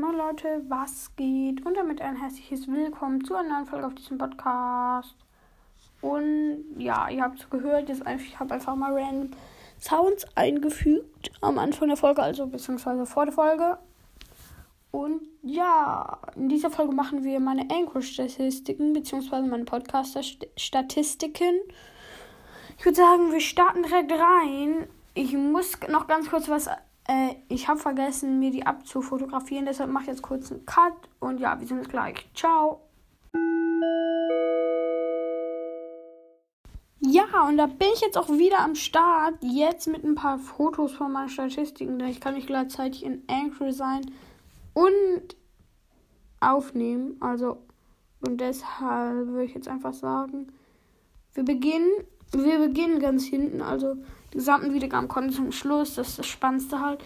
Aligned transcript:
Na 0.00 0.12
Leute, 0.12 0.62
was 0.68 1.10
geht? 1.16 1.66
Und 1.66 1.74
damit 1.74 2.00
ein 2.00 2.14
herzliches 2.14 2.68
Willkommen 2.68 3.24
zu 3.24 3.34
einer 3.34 3.48
neuen 3.48 3.66
Folge 3.66 3.86
auf 3.88 3.94
diesem 3.96 4.16
Podcast. 4.16 5.16
Und 6.00 6.66
ja, 6.76 7.08
ihr 7.08 7.22
habt 7.22 7.40
es 7.40 7.50
gehört, 7.50 7.88
jetzt 7.88 8.06
einfach, 8.06 8.24
ich 8.24 8.38
habe 8.38 8.54
einfach 8.54 8.76
mal 8.76 8.92
random 8.92 9.30
Sounds 9.80 10.24
eingefügt 10.36 11.32
am 11.40 11.58
Anfang 11.58 11.88
der 11.88 11.96
Folge, 11.96 12.22
also 12.22 12.46
beziehungsweise 12.46 13.06
vor 13.06 13.24
der 13.24 13.34
Folge. 13.34 13.78
Und 14.92 15.22
ja, 15.42 16.18
in 16.36 16.48
dieser 16.48 16.70
Folge 16.70 16.94
machen 16.94 17.24
wir 17.24 17.40
meine 17.40 17.68
Anchor-Statistiken, 17.68 18.92
beziehungsweise 18.92 19.48
meine 19.48 19.64
Podcaster-Statistiken. 19.64 21.58
Ich 22.78 22.84
würde 22.84 22.96
sagen, 22.96 23.32
wir 23.32 23.40
starten 23.40 23.82
direkt 23.82 24.12
rein. 24.12 24.86
Ich 25.14 25.32
muss 25.32 25.72
noch 25.88 26.06
ganz 26.06 26.30
kurz 26.30 26.48
was 26.48 26.68
äh, 27.08 27.34
ich 27.48 27.68
habe 27.68 27.80
vergessen, 27.80 28.38
mir 28.38 28.50
die 28.50 28.66
abzufotografieren, 28.66 29.66
deshalb 29.66 29.90
mache 29.90 30.04
ich 30.04 30.08
jetzt 30.10 30.22
kurz 30.22 30.52
einen 30.52 30.64
Cut 30.66 30.92
und 31.18 31.40
ja, 31.40 31.58
wir 31.58 31.66
sehen 31.66 31.78
uns 31.78 31.88
gleich. 31.88 32.28
Ciao. 32.34 32.82
Ja, 37.00 37.48
und 37.48 37.56
da 37.56 37.66
bin 37.66 37.88
ich 37.94 38.00
jetzt 38.00 38.18
auch 38.18 38.28
wieder 38.28 38.58
am 38.58 38.74
Start. 38.74 39.36
Jetzt 39.40 39.86
mit 39.86 40.04
ein 40.04 40.14
paar 40.14 40.38
Fotos 40.38 40.92
von 40.92 41.12
meinen 41.12 41.28
Statistiken. 41.28 41.98
Denn 41.98 42.08
ich 42.08 42.20
kann 42.20 42.34
nicht 42.34 42.48
gleichzeitig 42.48 43.04
in 43.04 43.22
Anchor 43.28 43.72
sein 43.72 44.10
und 44.74 45.36
aufnehmen. 46.40 47.16
Also, 47.20 47.58
und 48.20 48.40
deshalb 48.40 49.28
würde 49.28 49.44
ich 49.44 49.54
jetzt 49.54 49.68
einfach 49.68 49.94
sagen, 49.94 50.52
wir 51.34 51.44
beginnen, 51.44 51.90
wir 52.32 52.58
beginnen 52.58 52.98
ganz 52.98 53.24
hinten. 53.24 53.62
Also, 53.62 53.96
die 54.32 54.38
gesamten 54.38 54.74
Wiedergaben 54.74 55.08
kommen 55.08 55.30
zum 55.30 55.52
Schluss. 55.52 55.94
Das 55.94 56.08
ist 56.08 56.18
das 56.18 56.26
Spannendste 56.26 56.80
halt. 56.80 57.02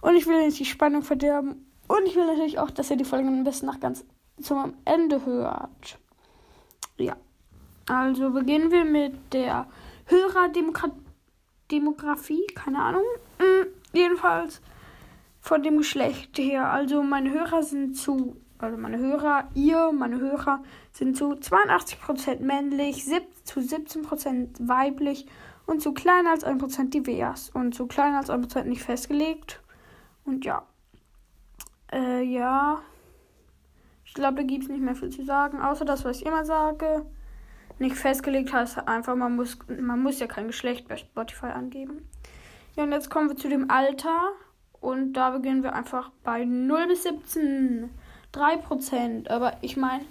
Und 0.00 0.16
ich 0.16 0.26
will 0.26 0.44
nicht 0.44 0.58
die 0.58 0.64
Spannung 0.64 1.02
verderben. 1.02 1.66
Und 1.88 2.06
ich 2.06 2.16
will 2.16 2.26
natürlich 2.26 2.58
auch, 2.58 2.70
dass 2.70 2.90
ihr 2.90 2.96
die 2.96 3.04
Folge 3.04 3.28
ein 3.28 3.44
bisschen 3.44 3.66
nach 3.66 3.80
ganz 3.80 4.04
zum 4.40 4.74
Ende 4.84 5.24
hört. 5.24 5.98
Ja. 6.98 7.16
Also 7.88 8.30
beginnen 8.30 8.70
wir 8.70 8.84
mit 8.84 9.14
der 9.32 9.66
Hörerdemografie. 10.06 12.46
Keine 12.54 12.78
Ahnung. 12.78 13.02
Mhm, 13.38 13.66
jedenfalls 13.92 14.60
von 15.40 15.62
dem 15.62 15.78
Geschlecht 15.78 16.38
her. 16.38 16.70
Also 16.70 17.02
meine 17.02 17.30
Hörer 17.30 17.62
sind 17.62 17.96
zu, 17.96 18.36
also 18.58 18.78
meine 18.78 18.98
Hörer, 18.98 19.48
ihr, 19.54 19.90
meine 19.92 20.20
Hörer 20.20 20.62
sind 20.92 21.16
zu 21.16 21.32
82% 21.32 22.40
männlich, 22.40 23.04
zu 23.44 23.60
17% 23.60 24.68
weiblich 24.68 25.26
und 25.66 25.82
zu 25.82 25.92
kleiner 25.92 26.30
als 26.30 26.44
1% 26.44 26.90
divers 26.90 27.50
und 27.50 27.74
zu 27.74 27.86
kleiner 27.86 28.18
als 28.18 28.30
1% 28.30 28.64
nicht 28.64 28.82
festgelegt. 28.82 29.60
Und 30.24 30.44
ja. 30.44 30.62
Äh, 31.92 32.22
ja. 32.22 32.82
Ich 34.04 34.14
glaube, 34.14 34.36
da 34.36 34.42
gibt 34.42 34.64
es 34.64 34.70
nicht 34.70 34.82
mehr 34.82 34.94
viel 34.94 35.10
zu 35.10 35.24
sagen, 35.24 35.60
außer 35.60 35.84
das, 35.84 36.04
was 36.04 36.18
ich 36.18 36.26
immer 36.26 36.44
sage. 36.44 37.06
Nicht 37.78 37.96
festgelegt 37.96 38.52
heißt 38.52 38.86
einfach, 38.86 39.16
man 39.16 39.34
muss, 39.34 39.58
man 39.68 40.02
muss 40.02 40.20
ja 40.20 40.26
kein 40.26 40.46
Geschlecht 40.46 40.88
bei 40.88 40.96
Spotify 40.96 41.46
angeben. 41.46 42.08
Ja, 42.76 42.84
und 42.84 42.92
jetzt 42.92 43.10
kommen 43.10 43.28
wir 43.28 43.36
zu 43.36 43.48
dem 43.48 43.70
Alter. 43.70 44.32
Und 44.80 45.14
da 45.14 45.30
beginnen 45.30 45.62
wir 45.62 45.74
einfach 45.74 46.10
bei 46.24 46.44
0 46.44 46.88
bis 46.88 47.04
17. 47.04 47.90
3%. 48.32 49.28
Aber 49.28 49.56
ich 49.60 49.76
meine, 49.76 50.04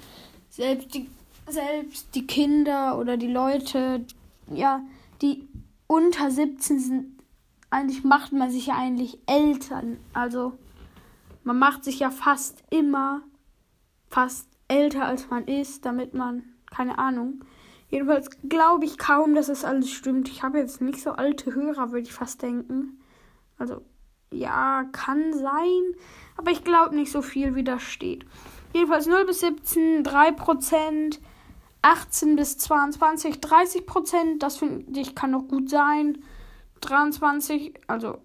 selbst 0.50 0.94
die, 0.94 1.10
selbst 1.48 2.14
die 2.16 2.28
Kinder 2.28 2.98
oder 2.98 3.18
die 3.18 3.32
Leute, 3.32 4.06
ja, 4.50 4.82
die 5.22 5.48
unter 5.88 6.32
17 6.32 6.80
sind, 6.80 7.24
eigentlich 7.70 8.04
macht 8.04 8.32
man 8.34 8.52
sich 8.52 8.68
ja 8.68 8.76
eigentlich 8.76 9.20
Eltern. 9.28 9.98
Also 10.14 10.58
man 11.44 11.58
macht 11.58 11.84
sich 11.84 12.00
ja 12.00 12.10
fast 12.10 12.64
immer 12.70 13.22
fast 14.12 14.50
älter 14.68 15.06
als 15.06 15.30
man 15.30 15.48
ist, 15.48 15.86
damit 15.86 16.14
man, 16.14 16.44
keine 16.70 16.98
Ahnung. 16.98 17.44
Jedenfalls 17.90 18.30
glaube 18.48 18.86
ich 18.86 18.98
kaum, 18.98 19.36
dass 19.36 19.48
das 19.48 19.66
alles 19.66 19.90
stimmt. 19.92 20.30
Ich 20.30 20.44
habe 20.44 20.60
jetzt 20.60 20.82
nicht 20.82 21.02
so 21.02 21.12
alte 21.12 21.54
Hörer, 21.54 21.92
würde 21.92 22.08
ich 22.08 22.14
fast 22.14 22.42
denken. 22.42 23.02
Also, 23.58 23.82
ja, 24.32 24.86
kann 24.92 25.34
sein. 25.34 25.96
Aber 26.38 26.52
ich 26.52 26.64
glaube 26.64 26.96
nicht 26.96 27.12
so 27.12 27.22
viel, 27.22 27.56
wie 27.56 27.64
da 27.64 27.80
steht. 27.80 28.26
Jedenfalls 28.74 29.08
0 29.08 29.26
bis 29.26 29.42
17, 29.42 30.04
3%. 30.04 31.20
18 31.82 32.36
bis 32.36 32.58
22, 32.58 33.42
30 33.42 33.86
Prozent. 33.86 34.44
Das 34.44 34.58
finde 34.58 35.00
ich 35.00 35.16
kann 35.16 35.32
noch 35.32 35.48
gut 35.48 35.70
sein. 35.70 36.24
23, 36.82 37.74
also 37.88 38.18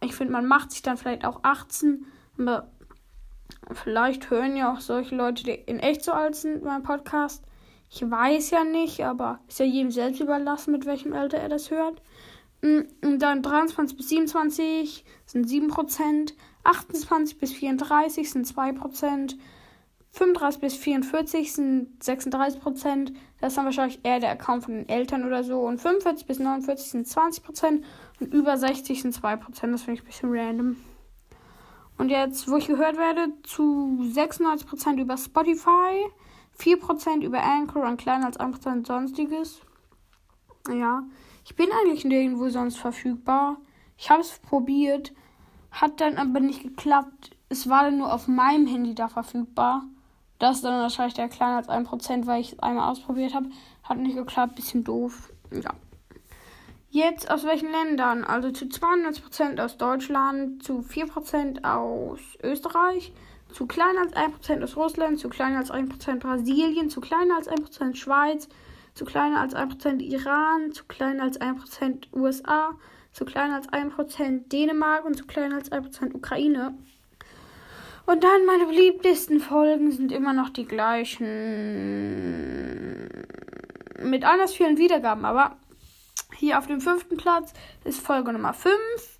ich 0.00 0.14
finde, 0.14 0.32
man 0.32 0.46
macht 0.46 0.72
sich 0.72 0.82
dann 0.82 0.96
vielleicht 0.96 1.24
auch 1.24 1.40
18. 1.42 2.06
Aber 2.38 2.70
vielleicht 3.72 4.30
hören 4.30 4.56
ja 4.56 4.72
auch 4.72 4.80
solche 4.80 5.14
Leute, 5.14 5.44
die 5.44 5.52
in 5.52 5.80
echt 5.80 6.04
so 6.04 6.12
alt 6.12 6.36
sind, 6.36 6.64
meinen 6.64 6.82
Podcast. 6.82 7.44
Ich 7.90 8.02
weiß 8.08 8.50
ja 8.50 8.64
nicht, 8.64 9.04
aber 9.04 9.40
ist 9.48 9.60
ja 9.60 9.64
jedem 9.64 9.90
selbst 9.90 10.20
überlassen, 10.20 10.72
mit 10.72 10.84
welchem 10.84 11.14
Alter 11.14 11.38
er 11.38 11.48
das 11.48 11.70
hört. 11.70 12.02
Mm, 12.60 12.80
und 13.02 13.20
dann 13.20 13.42
23 13.42 13.96
bis 13.96 14.08
27 14.10 15.04
sind 15.24 15.46
7%, 15.46 16.34
28 16.64 17.38
bis 17.38 17.52
34 17.52 18.30
sind 18.30 18.46
2%, 18.46 19.36
35 20.10 20.60
bis 20.60 20.76
44 20.76 21.52
sind 21.52 22.02
36 22.02 22.60
Prozent. 22.60 23.12
Das 23.40 23.52
ist 23.52 23.56
dann 23.56 23.66
wahrscheinlich 23.66 24.00
eher 24.02 24.20
der 24.20 24.30
Account 24.30 24.64
von 24.64 24.74
den 24.74 24.88
Eltern 24.88 25.24
oder 25.24 25.44
so. 25.44 25.60
Und 25.60 25.80
45 25.80 26.26
bis 26.26 26.38
49 26.38 26.90
sind 26.90 27.06
20 27.06 27.44
Prozent. 27.44 27.84
Und 28.20 28.32
über 28.32 28.56
60 28.56 29.02
sind 29.02 29.12
2 29.12 29.36
Prozent. 29.36 29.74
Das 29.74 29.82
finde 29.82 30.00
ich 30.00 30.04
ein 30.04 30.06
bisschen 30.06 30.32
random. 30.32 30.76
Und 31.98 32.10
jetzt, 32.10 32.48
wo 32.48 32.56
ich 32.56 32.68
gehört 32.68 32.96
werde, 32.96 33.32
zu 33.42 33.98
96 34.02 34.66
Prozent 34.66 35.00
über 35.00 35.16
Spotify, 35.16 36.04
4 36.52 36.78
Prozent 36.78 37.24
über 37.24 37.42
Anchor 37.42 37.86
und 37.86 38.00
kleiner 38.00 38.26
als 38.26 38.38
1 38.38 38.56
Prozent 38.56 38.86
sonstiges. 38.86 39.60
Ja, 40.68 41.02
ich 41.44 41.56
bin 41.56 41.68
eigentlich 41.72 42.04
nirgendwo 42.04 42.48
sonst 42.50 42.78
verfügbar. 42.78 43.58
Ich 43.96 44.10
habe 44.10 44.20
es 44.20 44.38
probiert, 44.38 45.12
hat 45.70 46.00
dann 46.00 46.18
aber 46.18 46.40
nicht 46.40 46.62
geklappt. 46.62 47.36
Es 47.48 47.68
war 47.68 47.84
dann 47.84 47.98
nur 47.98 48.12
auf 48.12 48.28
meinem 48.28 48.66
Handy 48.66 48.94
da 48.94 49.08
verfügbar. 49.08 49.84
Das 50.38 50.56
ist 50.56 50.64
dann 50.64 50.80
wahrscheinlich 50.80 51.14
der 51.14 51.28
kleiner 51.28 51.56
als 51.56 51.68
1%, 51.68 52.26
weil 52.26 52.40
ich 52.40 52.52
es 52.52 52.58
einmal 52.60 52.90
ausprobiert 52.90 53.34
habe. 53.34 53.50
Hat 53.82 53.98
nicht 53.98 54.16
geklappt, 54.16 54.54
bisschen 54.54 54.84
doof. 54.84 55.32
Ja. 55.50 55.74
Jetzt 56.90 57.30
aus 57.30 57.44
welchen 57.44 57.70
Ländern? 57.70 58.24
Also 58.24 58.50
zu 58.50 58.64
92% 58.66 59.62
aus 59.62 59.76
Deutschland, 59.76 60.62
zu 60.62 60.78
4% 60.80 61.64
aus 61.64 62.20
Österreich, 62.42 63.12
zu 63.52 63.66
kleiner 63.66 64.00
als 64.00 64.14
1% 64.14 64.62
aus 64.62 64.76
Russland, 64.76 65.18
zu 65.18 65.28
kleiner 65.28 65.58
als 65.58 65.70
1% 65.70 66.20
Brasilien, 66.20 66.88
zu 66.88 67.00
kleiner 67.00 67.36
als 67.36 67.48
1% 67.48 67.94
Schweiz, 67.96 68.48
zu 68.94 69.04
kleiner 69.04 69.40
als 69.40 69.54
1% 69.54 70.00
Iran, 70.00 70.72
zu 70.72 70.84
kleiner 70.84 71.24
als 71.24 71.40
1% 71.40 72.12
USA, 72.14 72.70
zu 73.12 73.24
kleiner 73.24 73.56
als 73.56 73.68
1% 73.68 74.48
Dänemark 74.48 75.04
und 75.04 75.14
zu 75.16 75.26
kleiner 75.26 75.56
als 75.56 75.70
1% 75.70 76.14
Ukraine. 76.14 76.74
Und 78.08 78.24
dann 78.24 78.46
meine 78.46 78.64
beliebtesten 78.64 79.38
Folgen 79.38 79.92
sind 79.92 80.12
immer 80.12 80.32
noch 80.32 80.48
die 80.48 80.64
gleichen. 80.64 81.26
Mit 84.02 84.24
anders 84.24 84.54
vielen 84.54 84.78
Wiedergaben, 84.78 85.26
aber 85.26 85.58
hier 86.34 86.56
auf 86.56 86.66
dem 86.66 86.80
fünften 86.80 87.18
Platz 87.18 87.52
ist 87.84 88.00
Folge 88.00 88.32
Nummer 88.32 88.54
5, 88.54 88.74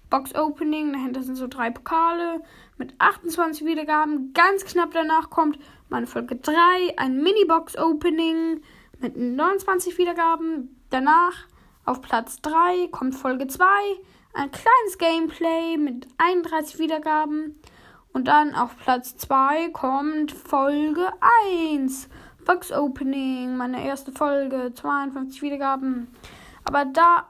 Box 0.08 0.34
Opening. 0.34 0.94
Dahinter 0.94 1.22
sind 1.22 1.36
so 1.36 1.48
drei 1.48 1.68
Pokale 1.68 2.40
mit 2.78 2.94
28 2.98 3.66
Wiedergaben. 3.66 4.32
Ganz 4.32 4.64
knapp 4.64 4.92
danach 4.94 5.28
kommt 5.28 5.58
meine 5.90 6.06
Folge 6.06 6.36
3, 6.36 6.54
ein 6.96 7.22
Mini-Box 7.22 7.76
Opening 7.76 8.62
mit 9.00 9.18
29 9.18 9.98
Wiedergaben. 9.98 10.80
Danach 10.88 11.46
auf 11.84 12.00
Platz 12.00 12.40
3 12.40 12.88
kommt 12.90 13.14
Folge 13.14 13.48
2, 13.48 13.66
ein 14.32 14.50
kleines 14.50 14.96
Gameplay 14.96 15.76
mit 15.76 16.08
31 16.16 16.78
Wiedergaben. 16.78 17.60
Und 18.12 18.28
dann 18.28 18.54
auf 18.54 18.76
Platz 18.78 19.16
2 19.16 19.70
kommt 19.70 20.32
Folge 20.32 21.08
1. 21.52 22.08
Box 22.44 22.72
Opening, 22.72 23.56
meine 23.56 23.84
erste 23.84 24.10
Folge, 24.10 24.72
52 24.74 25.42
Wiedergaben. 25.42 26.08
Aber 26.64 26.84
da 26.86 27.28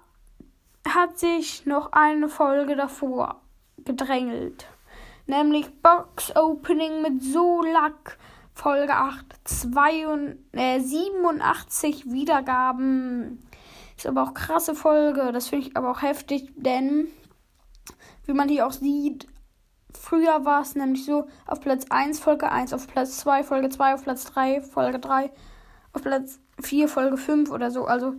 hat 0.88 1.18
sich 1.18 1.66
noch 1.66 1.92
eine 1.92 2.28
Folge 2.28 2.76
davor 2.76 3.40
gedrängelt. 3.84 4.66
Nämlich 5.26 5.68
Box 5.82 6.34
Opening 6.36 7.02
mit 7.02 7.22
Solak, 7.22 8.18
Folge 8.54 8.94
8, 8.94 9.26
2, 9.44 10.36
äh, 10.52 10.80
87 10.80 12.10
Wiedergaben. 12.10 13.42
Ist 13.96 14.06
aber 14.06 14.22
auch 14.22 14.34
krasse 14.34 14.74
Folge. 14.74 15.32
Das 15.32 15.48
finde 15.48 15.66
ich 15.66 15.76
aber 15.76 15.90
auch 15.90 16.02
heftig, 16.02 16.52
denn 16.56 17.08
wie 18.26 18.32
man 18.32 18.48
hier 18.48 18.66
auch 18.66 18.72
sieht, 18.72 19.26
Früher 19.98 20.44
war 20.44 20.62
es 20.62 20.74
nämlich 20.76 21.04
so, 21.04 21.26
auf 21.46 21.60
Platz 21.60 21.86
1 21.90 22.20
Folge 22.20 22.50
1, 22.50 22.72
auf 22.72 22.86
Platz 22.86 23.18
2 23.18 23.42
Folge 23.42 23.68
2, 23.68 23.94
auf 23.94 24.04
Platz 24.04 24.24
3 24.26 24.62
Folge 24.62 25.00
3, 25.00 25.30
auf 25.92 26.02
Platz 26.02 26.38
4 26.60 26.88
Folge 26.88 27.16
5 27.16 27.50
oder 27.50 27.70
so. 27.70 27.84
Also, 27.84 28.14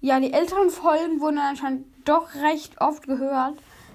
ja, 0.00 0.18
die 0.18 0.32
älteren 0.32 0.70
Folgen 0.70 1.20
wurden 1.20 1.38
anscheinend 1.38 1.86
doch 2.04 2.34
recht 2.34 2.80
oft 2.80 3.06
gehört. 3.06 3.54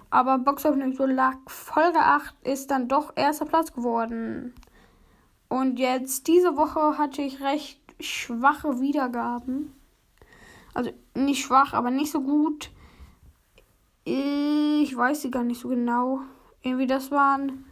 aber 0.10 0.40
Box 0.40 0.66
of 0.66 0.76
Luck 0.76 1.52
Folge 1.52 2.00
8 2.00 2.34
ist 2.44 2.72
dann 2.72 2.88
doch 2.88 3.14
erster 3.16 3.46
Platz 3.46 3.74
geworden. 3.74 4.56
Und 5.50 5.78
jetzt 5.78 6.28
diese 6.28 6.58
Woche 6.58 6.98
hatte 6.98 7.22
ich 7.22 7.42
recht 7.42 7.80
schwache 8.00 8.80
Wiedergaben. 8.80 9.76
Also 10.74 10.92
nicht 11.16 11.44
schwach, 11.44 11.74
aber 11.74 11.92
nicht 11.92 12.12
so 12.12 12.22
gut. 12.22 12.72
Ich 14.06 14.96
weiß 14.96 15.22
sie 15.22 15.32
gar 15.32 15.44
nicht 15.44 15.62
so 15.62 15.68
genau. 15.68 16.22
Irgendwie 16.62 16.88
das 16.88 17.12
waren 17.12 17.66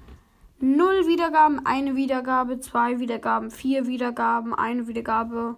null 0.59 1.07
Wiedergaben, 1.07 1.65
eine 1.65 1.95
Wiedergabe, 1.95 2.59
zwei 2.59 2.99
Wiedergaben, 2.99 3.51
vier 3.51 3.87
Wiedergaben, 3.87 4.53
eine 4.53 4.87
Wiedergabe 4.87 5.57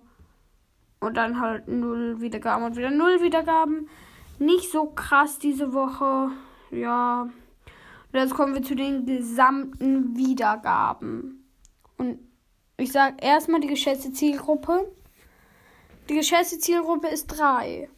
und 1.00 1.16
dann 1.16 1.40
halt 1.40 1.68
null 1.68 2.20
Wiedergaben 2.22 2.66
und 2.66 2.76
wieder 2.76 2.92
null 2.92 3.22
Wiedergaben. 3.22 3.90
Nicht 4.40 4.72
so 4.72 4.86
krass 4.88 5.40
diese 5.40 5.74
Woche. 5.74 6.32
Ja. 6.72 7.24
Und 8.12 8.20
jetzt 8.20 8.34
kommen 8.34 8.54
wir 8.54 8.64
zu 8.64 8.76
den 8.76 9.06
gesamten 9.06 10.18
Wiedergaben. 10.18 11.46
Und 11.98 12.20
ich 12.78 12.92
sage 12.92 13.18
erstmal 13.22 13.60
die 13.62 13.68
geschätzte 13.68 14.12
Zielgruppe. 14.12 14.92
Die 16.10 16.16
geschätzte 16.16 16.58
Zielgruppe 16.58 17.08
ist 17.08 17.28
3. 17.28 17.90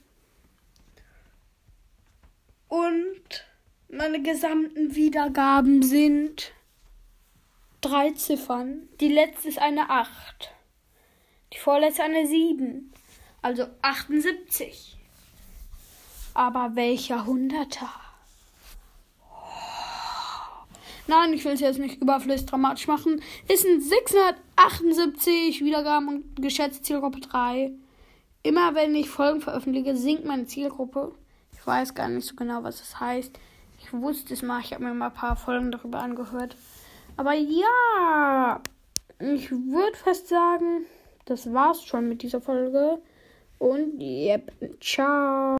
Und 2.67 3.45
meine 3.91 4.21
gesamten 4.21 4.95
Wiedergaben 4.95 5.83
sind 5.83 6.53
drei 7.81 8.11
Ziffern. 8.11 8.87
Die 9.01 9.09
letzte 9.09 9.49
ist 9.49 9.59
eine 9.59 9.89
8. 9.89 10.09
Die 11.53 11.57
vorletzte 11.57 12.03
eine 12.03 12.25
7. 12.25 12.93
Also 13.41 13.67
78. 13.81 14.97
Aber 16.33 16.75
welcher 16.75 17.25
Hunderter? 17.25 17.89
Nein, 21.07 21.33
ich 21.33 21.43
will 21.43 21.53
es 21.53 21.59
jetzt 21.59 21.79
nicht 21.79 22.01
überflüssig 22.01 22.45
dramatisch 22.45 22.87
machen. 22.87 23.21
Es 23.49 23.63
sind 23.63 23.83
678 23.83 25.65
Wiedergaben 25.65 26.07
und 26.07 26.41
geschätzte 26.41 26.83
Zielgruppe 26.83 27.19
3. 27.19 27.71
Immer 28.43 28.73
wenn 28.75 28.95
ich 28.95 29.09
Folgen 29.09 29.41
veröffentliche, 29.41 29.97
sinkt 29.97 30.23
meine 30.23 30.45
Zielgruppe. 30.45 31.13
Ich 31.51 31.67
weiß 31.67 31.93
gar 31.93 32.07
nicht 32.07 32.25
so 32.25 32.35
genau, 32.35 32.63
was 32.63 32.79
das 32.79 32.99
heißt. 33.01 33.37
Ich 33.83 33.91
wusste 33.93 34.33
es 34.33 34.41
mal, 34.41 34.61
ich 34.61 34.73
habe 34.73 34.83
mir 34.83 34.93
mal 34.93 35.07
ein 35.07 35.13
paar 35.13 35.35
Folgen 35.35 35.71
darüber 35.71 35.99
angehört. 35.99 36.55
Aber 37.17 37.33
ja, 37.33 38.61
ich 39.19 39.51
würde 39.51 39.97
fast 39.97 40.27
sagen, 40.27 40.85
das 41.25 41.51
war's 41.53 41.83
schon 41.83 42.07
mit 42.07 42.21
dieser 42.21 42.41
Folge. 42.41 42.99
Und 43.57 43.99
yep, 43.99 44.51
ciao. 44.79 45.41